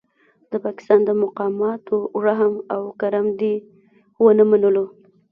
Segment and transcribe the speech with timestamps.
[0.51, 3.55] د پاکستان د مقاماتو رحم او کرم دې
[4.23, 4.85] ونه منلو.